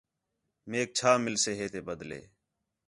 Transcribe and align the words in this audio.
میک 0.69 0.89
چھا 0.97 1.11
ملسے 1.25 1.51
ہے 1.59 1.65
تے 1.73 1.79
بدلے 1.87 2.21